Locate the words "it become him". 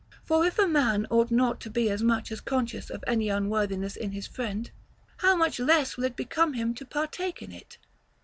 6.05-6.73